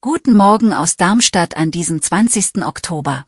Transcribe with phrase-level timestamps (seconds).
[0.00, 2.64] Guten Morgen aus Darmstadt an diesem 20.
[2.64, 3.26] Oktober.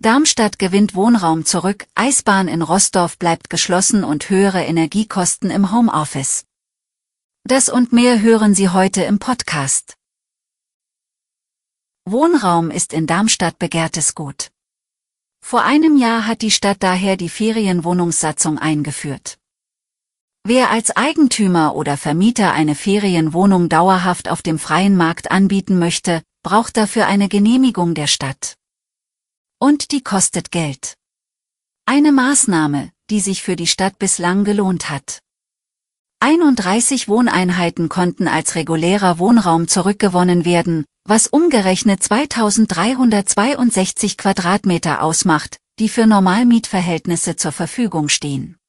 [0.00, 6.44] Darmstadt gewinnt Wohnraum zurück, Eisbahn in Rossdorf bleibt geschlossen und höhere Energiekosten im Homeoffice.
[7.44, 9.96] Das und mehr hören Sie heute im Podcast.
[12.04, 14.50] Wohnraum ist in Darmstadt begehrtes Gut.
[15.42, 19.39] Vor einem Jahr hat die Stadt daher die Ferienwohnungssatzung eingeführt.
[20.42, 26.78] Wer als Eigentümer oder Vermieter eine Ferienwohnung dauerhaft auf dem freien Markt anbieten möchte, braucht
[26.78, 28.54] dafür eine Genehmigung der Stadt.
[29.58, 30.94] Und die kostet Geld.
[31.84, 35.18] Eine Maßnahme, die sich für die Stadt bislang gelohnt hat.
[36.20, 46.06] 31 Wohneinheiten konnten als regulärer Wohnraum zurückgewonnen werden, was umgerechnet 2362 Quadratmeter ausmacht, die für
[46.06, 48.59] Normalmietverhältnisse zur Verfügung stehen.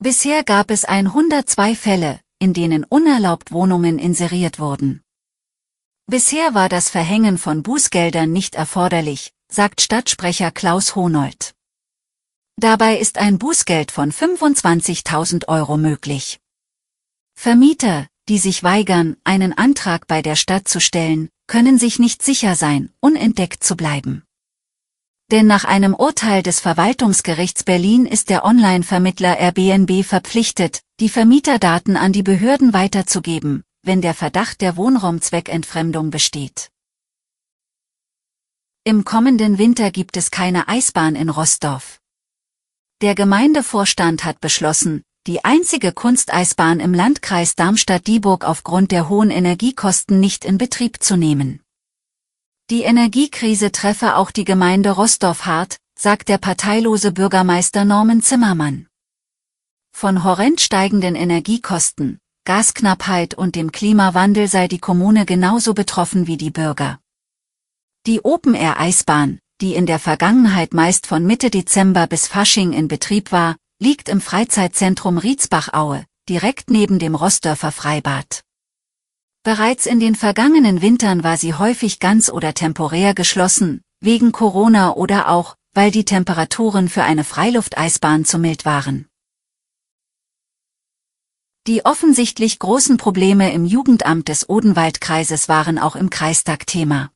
[0.00, 5.02] Bisher gab es 102 Fälle, in denen unerlaubt Wohnungen inseriert wurden.
[6.06, 11.52] Bisher war das Verhängen von Bußgeldern nicht erforderlich, sagt Stadtsprecher Klaus Honold.
[12.56, 16.38] Dabei ist ein Bußgeld von 25.000 Euro möglich.
[17.34, 22.54] Vermieter, die sich weigern, einen Antrag bei der Stadt zu stellen, können sich nicht sicher
[22.54, 24.27] sein, unentdeckt zu bleiben.
[25.30, 32.14] Denn nach einem Urteil des Verwaltungsgerichts Berlin ist der Online-Vermittler Airbnb verpflichtet, die Vermieterdaten an
[32.14, 36.70] die Behörden weiterzugeben, wenn der Verdacht der Wohnraumzweckentfremdung besteht.
[38.84, 42.00] Im kommenden Winter gibt es keine Eisbahn in Rossdorf.
[43.02, 50.46] Der Gemeindevorstand hat beschlossen, die einzige Kunsteisbahn im Landkreis Darmstadt-Dieburg aufgrund der hohen Energiekosten nicht
[50.46, 51.60] in Betrieb zu nehmen.
[52.70, 58.88] Die Energiekrise treffe auch die Gemeinde Rossdorf hart, sagt der parteilose Bürgermeister Norman Zimmermann.
[59.90, 66.50] Von horrend steigenden Energiekosten, Gasknappheit und dem Klimawandel sei die Kommune genauso betroffen wie die
[66.50, 67.00] Bürger.
[68.06, 73.56] Die Open-Air-Eisbahn, die in der Vergangenheit meist von Mitte Dezember bis Fasching in Betrieb war,
[73.80, 78.44] liegt im Freizeitzentrum Rietzbachaue, direkt neben dem Rossdörfer Freibad.
[79.42, 85.28] Bereits in den vergangenen Wintern war sie häufig ganz oder temporär geschlossen, wegen Corona oder
[85.28, 89.06] auch, weil die Temperaturen für eine Freilufteisbahn zu mild waren.
[91.66, 97.10] Die offensichtlich großen Probleme im Jugendamt des Odenwaldkreises waren auch im Kreistag Thema.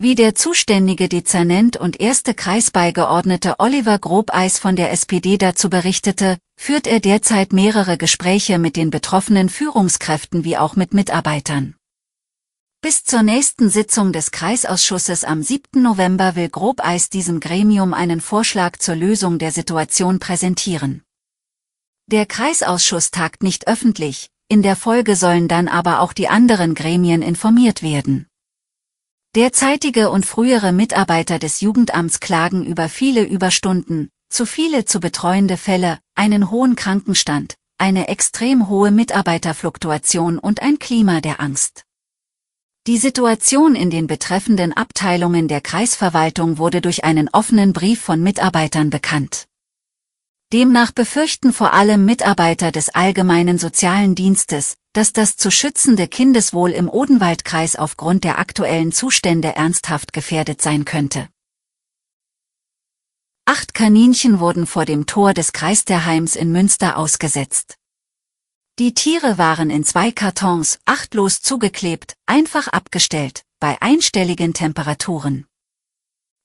[0.00, 6.86] Wie der zuständige Dezernent und erste Kreisbeigeordnete Oliver Grobeis von der SPD dazu berichtete, führt
[6.86, 11.74] er derzeit mehrere Gespräche mit den betroffenen Führungskräften wie auch mit Mitarbeitern.
[12.80, 15.82] Bis zur nächsten Sitzung des Kreisausschusses am 7.
[15.82, 21.02] November will Grobeis diesem Gremium einen Vorschlag zur Lösung der Situation präsentieren.
[22.06, 27.20] Der Kreisausschuss tagt nicht öffentlich, in der Folge sollen dann aber auch die anderen Gremien
[27.20, 28.27] informiert werden.
[29.36, 35.98] Derzeitige und frühere Mitarbeiter des Jugendamts klagen über viele Überstunden, zu viele zu betreuende Fälle,
[36.14, 41.84] einen hohen Krankenstand, eine extrem hohe Mitarbeiterfluktuation und ein Klima der Angst.
[42.86, 48.88] Die Situation in den betreffenden Abteilungen der Kreisverwaltung wurde durch einen offenen Brief von Mitarbeitern
[48.88, 49.44] bekannt.
[50.52, 56.88] Demnach befürchten vor allem Mitarbeiter des Allgemeinen Sozialen Dienstes, dass das zu schützende Kindeswohl im
[56.88, 61.28] Odenwaldkreis aufgrund der aktuellen Zustände ernsthaft gefährdet sein könnte.
[63.44, 67.76] Acht Kaninchen wurden vor dem Tor des Kreisterheims in Münster ausgesetzt.
[68.78, 75.47] Die Tiere waren in zwei Kartons, achtlos zugeklebt, einfach abgestellt, bei einstelligen Temperaturen.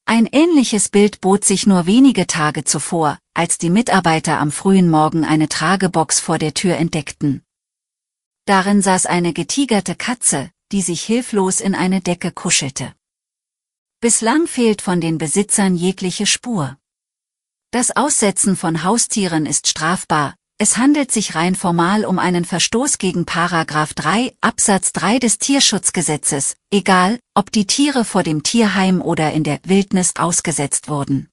[0.06, 5.24] Ein ähnliches Bild bot sich nur wenige Tage zuvor, als die Mitarbeiter am frühen Morgen
[5.24, 7.44] eine Tragebox vor der Tür entdeckten.
[8.46, 12.94] Darin saß eine getigerte Katze, die sich hilflos in eine Decke kuschelte.
[14.02, 16.78] Bislang fehlt von den Besitzern jegliche Spur.
[17.72, 23.26] Das Aussetzen von Haustieren ist strafbar, es handelt sich rein formal um einen Verstoß gegen
[23.26, 29.44] Paragraph 3 Absatz 3 des Tierschutzgesetzes, egal, ob die Tiere vor dem Tierheim oder in
[29.44, 31.28] der Wildnis ausgesetzt wurden.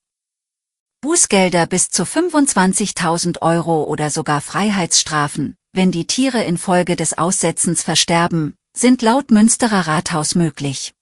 [1.01, 8.55] Bußgelder bis zu 25.000 Euro oder sogar Freiheitsstrafen, wenn die Tiere infolge des Aussetzens versterben,
[8.77, 10.93] sind laut Münsterer Rathaus möglich.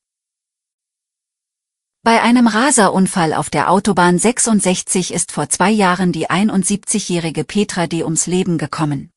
[2.08, 8.02] Bei einem Raserunfall auf der Autobahn 66 ist vor zwei Jahren die 71-jährige Petra D.
[8.02, 9.10] ums Leben gekommen.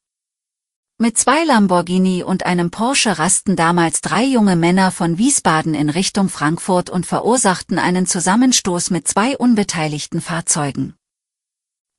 [0.97, 6.27] Mit zwei Lamborghini und einem Porsche rasten damals drei junge Männer von Wiesbaden in Richtung
[6.27, 10.95] Frankfurt und verursachten einen Zusammenstoß mit zwei unbeteiligten Fahrzeugen.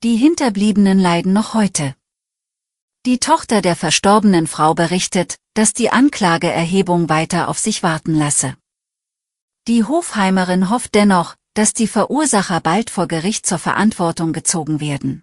[0.02, 1.94] Die Hinterbliebenen leiden noch heute.
[3.06, 8.56] Die Tochter der verstorbenen Frau berichtet, dass die Anklageerhebung weiter auf sich warten lasse.
[9.68, 15.22] Die Hofheimerin hofft dennoch, dass die Verursacher bald vor Gericht zur Verantwortung gezogen werden.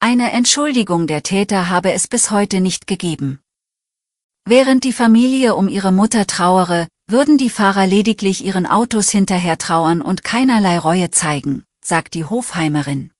[0.00, 3.40] Eine Entschuldigung der Täter habe es bis heute nicht gegeben.
[4.44, 10.02] Während die Familie um ihre Mutter trauere, würden die Fahrer lediglich ihren Autos hinterher trauern
[10.02, 13.12] und keinerlei Reue zeigen, sagt die Hofheimerin.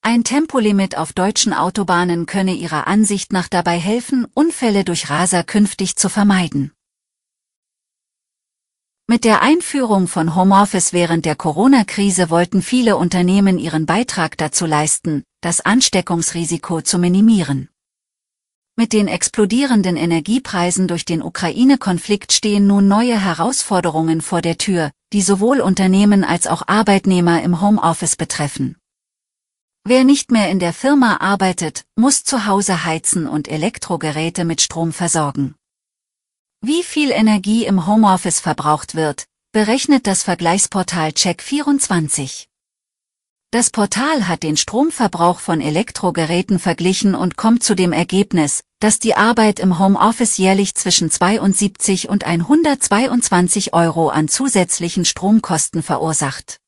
[0.00, 5.96] Ein Tempolimit auf deutschen Autobahnen könne ihrer Ansicht nach dabei helfen, Unfälle durch Raser künftig
[5.96, 6.72] zu vermeiden.
[9.10, 15.24] Mit der Einführung von Homeoffice während der Corona-Krise wollten viele Unternehmen ihren Beitrag dazu leisten,
[15.40, 17.70] das Ansteckungsrisiko zu minimieren.
[18.76, 25.22] Mit den explodierenden Energiepreisen durch den Ukraine-Konflikt stehen nun neue Herausforderungen vor der Tür, die
[25.22, 28.76] sowohl Unternehmen als auch Arbeitnehmer im Homeoffice betreffen.
[29.84, 34.92] Wer nicht mehr in der Firma arbeitet, muss zu Hause heizen und Elektrogeräte mit Strom
[34.92, 35.54] versorgen.
[36.60, 42.46] Wie viel Energie im Homeoffice verbraucht wird, berechnet das Vergleichsportal Check24.
[43.52, 49.14] Das Portal hat den Stromverbrauch von Elektrogeräten verglichen und kommt zu dem Ergebnis, dass die
[49.14, 56.58] Arbeit im Homeoffice jährlich zwischen 72 und 122 Euro an zusätzlichen Stromkosten verursacht.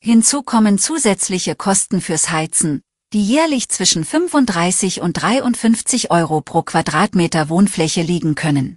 [0.00, 7.48] Hinzu kommen zusätzliche Kosten fürs Heizen, die jährlich zwischen 35 und 53 Euro pro Quadratmeter
[7.48, 8.76] Wohnfläche liegen können.